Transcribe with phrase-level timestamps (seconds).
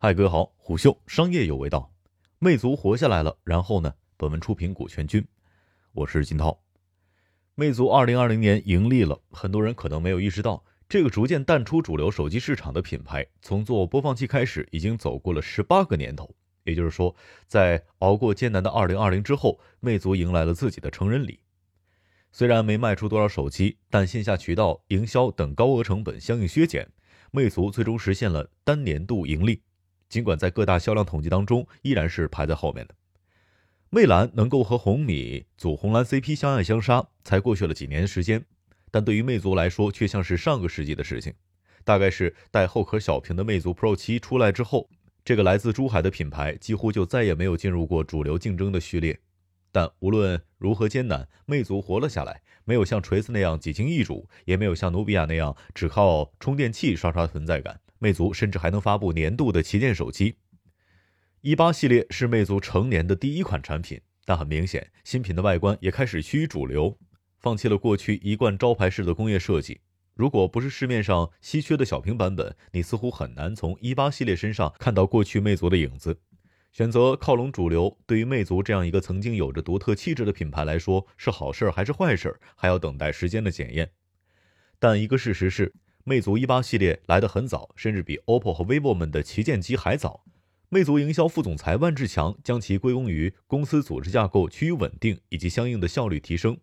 [0.00, 1.92] 嗨，各位好，虎嗅商业有味道，
[2.38, 3.36] 魅族活下来了。
[3.42, 3.92] 然后呢？
[4.16, 5.26] 本文出品股权君，
[5.90, 6.62] 我是金涛。
[7.56, 16.32] 魅族二零二零年盈利了，很多人可能没有意识到，这个逐渐淡出主流手机市场的品牌，从做播放器开始，已经走过了十八个年头。
[16.62, 17.12] 也就是说，
[17.48, 21.40] 在熬过艰难的二零二零之后，魅族迎来了自己的成人礼。
[22.30, 26.88] 虽然没卖出多少手机，但线下渠道营销等高额成本相应削减，
[27.32, 29.60] 魅族最终实现了单年度盈利。
[30.08, 32.94] 尽管在各大销量统计当中依然是排在后面的，
[33.90, 38.44] 魅蓝能够和红米组红蓝 CP 相爱相杀，才过去了几年时间，
[38.90, 41.32] 但对于魅族来说却像是上个世纪的事情。
[41.84, 44.90] 大概是带后壳小屏的魅族 Pro 七出来之后，
[45.24, 49.18] 这个来自珠海的品牌几乎就再也没有进入过主流竞争的序列。
[49.72, 57.80] 但无论如何艰难，魅族活了下来，没有像锤子那样几经易主，也没有像努比亚那样只靠充电器刷刷存在感。
[57.98, 60.36] 魅族甚至还能发布年度的旗舰手机，
[61.40, 66.98] 一八系列是魅族成年的第一款产品，但很明显，新品的外观也开始趋于主流，
[67.38, 69.80] 放弃了过去一贯招牌式的工业设计。
[70.14, 76.20] 如果不是市面上稀缺的小屏版本，你似乎很难从一八系列身上看到过去魅族的影子。
[76.72, 83.90] 选择靠拢主流，对于魅族这样一个曾经有着独特气质的品牌来说，是好事还是坏事，还要等待时间的检验。
[84.78, 85.72] 但一个事实是。
[86.08, 90.24] 魅族一八系列来得很早，甚至比 OPPO 和 vivo 们的旗舰机还早。
[90.70, 96.56] 魅族营销副总裁万志强将其归功于公司组织架构趋于稳定以及相应的效率提升。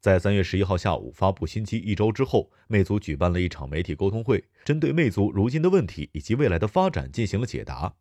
[0.00, 7.94] 在三月十一号下午发布新机一周之后，魅族举办了一场媒体沟通会，针对魅族如今的问题以及未来的发展进行了解答。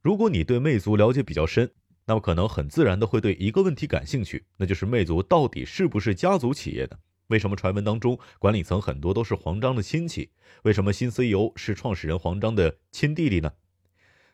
[0.00, 1.70] 如果你对魅族了解比较深，
[2.06, 6.96] 那么可能很自然的会对一个问题感兴趣，那就是魅族到底是不是家族企业呢？
[7.28, 10.30] 为什么传闻当中管理层很多都是黄章的亲戚？
[10.62, 13.52] 为什么新 CEO 是创始人黄章的亲弟弟呢？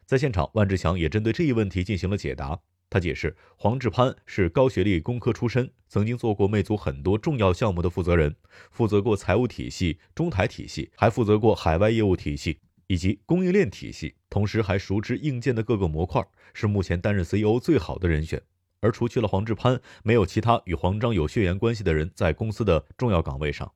[0.04, 2.60] 在现场，万志强也针对这一问题进行了解答。
[2.92, 8.34] 他解释，黄志攀是高学历工科出身，曾经做过魅族很多重要项目的负责人，
[8.72, 18.42] 负责过财务体系、中台体系，还负责过海外业务体系以及供应链体系，同时还熟知硬件的各个模块，是目前担任 CEO 最好的人选。
[18.80, 23.72] 而除去了黄志攀，没有其他与黄章有血缘关系的人在公司的重要岗位上。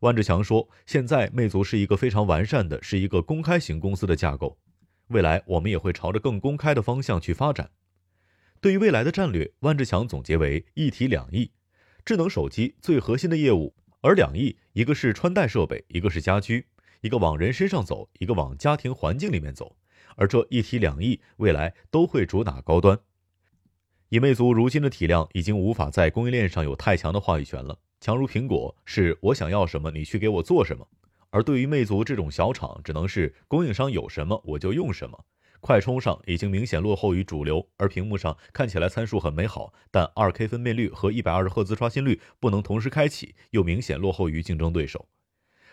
[0.00, 4.58] 万志强说：“现在魅族是一个非常完善的，是一个公开型公司的架构。
[5.08, 7.70] 未来我们也会朝着更公开的方向去发展。
[8.60, 11.52] 对于未来的战略，万志强总结为一体两翼：
[12.04, 16.66] 智能手机最核心的业务，而两翼，一个是穿戴设备，一个是家居，
[17.02, 19.76] 一个往人身上走，一个往家庭环境里面走。
[20.16, 22.98] 而这一体两翼，未来都会主打高端。”
[24.14, 27.76] 以魅族如今的体量，已经无法在供应链上有太强的话语权了。
[28.00, 30.86] 强如苹果，是我想要什么，你去给我做什么；
[31.30, 35.24] 而对于魅族这种小厂，只能是供应商有什么我就用什么。
[35.58, 45.08] 快充上已经明显落后于主流，而屏幕上看起来参数很美好，但 2K 分辨率和120赫兹刷新率不能同时开启，又明显落后于竞争对手。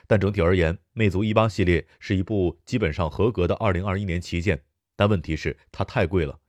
[0.07, 4.63] 但整体而言，魅族一八系列是一部基本上合格的2021年旗舰，
[4.95, 6.39] 但问题是它太贵了。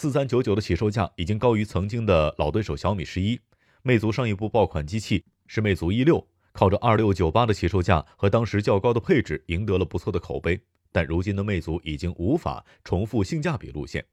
[0.00, 3.36] 四三九九的起售价已经高于曾经的老对手小米十一，
[3.82, 10.60] 魅族上一部爆款机器是魅族一六，靠着二六九八的起售价和当时较高的配置赢得了不错的口碑。
[10.92, 14.06] 但如今的魅族已经无法重复性价比路线。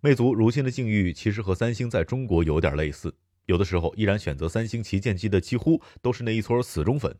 [0.00, 3.12] 魅族如今的境遇其实和三星在中国有点类似，
[3.46, 7.12] 有的时候依然选择三星旗舰机的几乎都是那一撮死忠粉，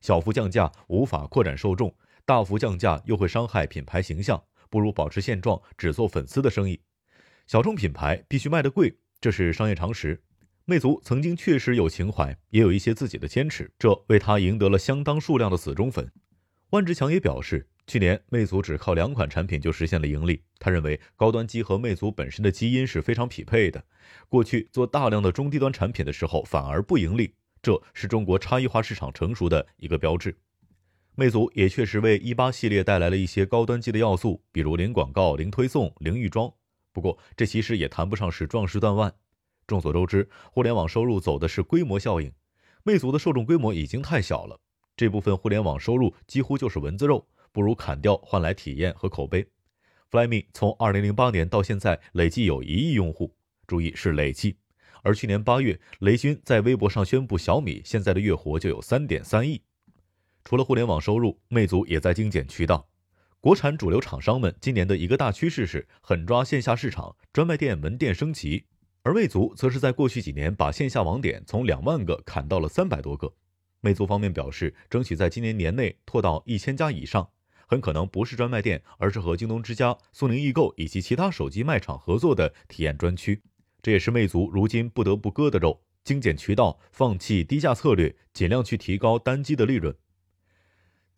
[0.00, 1.94] 小幅降价无法扩展受众，
[2.24, 6.80] 大幅降价又会伤害品牌形象，不如保持现状，只做粉丝的生意。
[7.48, 10.22] 小众品牌必须卖得贵，这是商业常识。
[10.66, 16.12] 魅族曾经确实有情怀，也有一些自己的坚持，这为他赢得了相当数量的死忠粉。
[16.72, 20.42] 万志强也表示，去年魅族只靠两款产品就实现了盈利。
[20.58, 23.82] 他认为高端机和魅族本身的基因是非常匹配的。
[24.28, 30.36] 过去做大量的中低端产品的时候反而不盈利，这是中国差异化市场成熟的一个标志。
[31.14, 36.52] 魅族也确实为一八系列带来了一些高端机的要素，比如零广告、零推送、零预装。
[36.98, 39.14] 不过，这其实也谈不上是壮士断腕。
[39.68, 42.32] 众所周知，互联网收入走的是规模效应，
[42.82, 44.58] 魅族的受众规模已经太小了，
[44.96, 49.46] 这部分互联网收入几乎就是蚊子肉，不如砍掉换来体验和口碑。
[50.10, 53.32] Flyme 从2008年到现在累计有一亿用户，
[53.68, 54.56] 注意是累计。
[55.04, 59.62] 而去年八月，雷军在微博上宣布，小米现在的月活就有3.3亿。
[60.44, 62.88] 除了互联网收入，魅族也在精简渠道。
[63.48, 68.66] 国产主流厂商们今年的一个大趋势是狠抓线下市场，专卖店门店升级，
[69.02, 73.32] 而魅族则是在过去几年把线下网点从两万个砍到了三百多个。
[73.80, 77.26] 魅族方面表示，争取在今年年内拓到一千家以上，
[77.66, 83.42] 很可能不是专卖店，而是和京东之家、苏宁易购以及其他手机卖场合作的体验专区。
[83.80, 89.96] 这也是魅族如今不得不割的肉，精简渠道，放弃低价策略，尽量去提高单机的利润。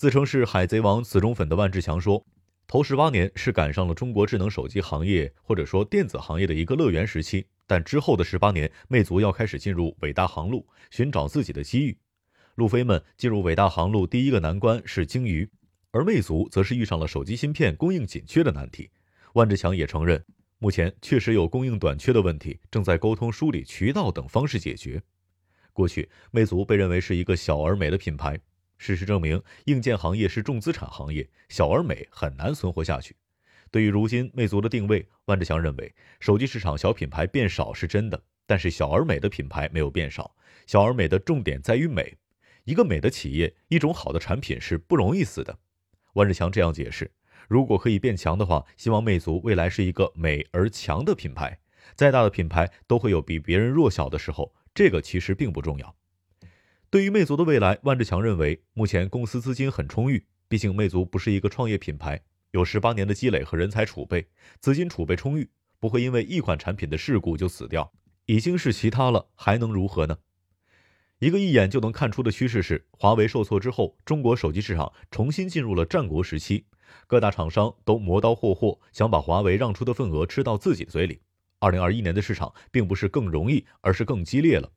[0.01, 2.25] 自称是海贼王死忠粉的万志强说
[2.67, 11.99] ：“头十八年是赶上了中国智能手机行业或者说电子行业的一个乐园时期，但之后的十八年，魅族要开始进入伟大航路，寻找自己的机遇。
[12.55, 15.47] 路飞们进入伟大航路第一个难关是鲸鱼，
[15.91, 18.89] 而魅族则是遇上了手机芯片供应紧缺的难题。
[19.35, 20.25] 万志强也承认。”
[20.61, 25.03] 目前确实有供应短缺的问题，正在沟通梳理渠道等方式解决。
[25.75, 28.41] 过去，魅族被认为是一个小而美的品牌。
[28.81, 33.15] 事实证明，硬件行业是重资产行业，小而美很难存活下去。
[33.71, 40.35] 对于如今魅族的定位，万志强认为，手机市场小品牌变少是真的，但是小而美的品牌没有变少。
[40.67, 42.17] 小而美的重点在于美。
[42.65, 45.59] 一个美的企业，一种好的产品是不容易死的。
[46.15, 47.13] 万志强这样解释。
[47.49, 51.59] 如果可以变强的话，希望魅族未来是一个美而强的品牌。
[51.95, 55.95] 再大的品牌都会有比别人弱小的时候，这个其实并不重要。
[56.91, 62.21] 对于魅族的未来，万志强认为，目前公司资金很充裕，毕竟魅族不是一个创业品牌，
[62.51, 64.27] 有十八年的积累和人才储备，
[64.59, 65.49] 资金储备充裕，
[65.79, 67.93] 不会因为一款产品的事故就死掉。
[68.27, 70.19] 已经是其他了，还能如何呢？
[71.21, 76.67] 一个一眼就能看出的趋势是，华为受挫之后，中国手机市场重新进入了战国时期。
[77.07, 81.21] 各大厂商都磨刀霍霍，想把华为让出的份额吃到自己嘴里。
[81.61, 84.73] 二零二一年的市场并不是更容易，而是更激烈了。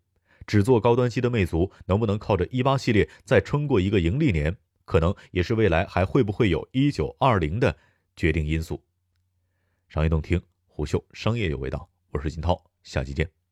[0.45, 4.56] 只做高端机的魅族能不能靠着一八系列再撑过一个盈利年，
[4.86, 7.75] 可能也是未来还会不会有一九二零的
[8.16, 8.81] 决定因素。
[9.90, 13.43] 商业洞听，虎嗅商业有味道，我是金涛，下期见。